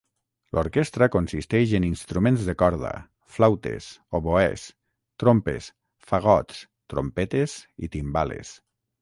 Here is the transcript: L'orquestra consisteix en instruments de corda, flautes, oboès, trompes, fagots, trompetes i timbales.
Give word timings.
L'orquestra 0.57 1.07
consisteix 1.15 1.73
en 1.79 1.83
instruments 1.89 2.45
de 2.47 2.55
corda, 2.61 2.93
flautes, 3.35 3.91
oboès, 4.21 4.65
trompes, 5.25 5.69
fagots, 6.13 6.65
trompetes 6.97 7.57
i 7.89 7.93
timbales. 7.99 8.57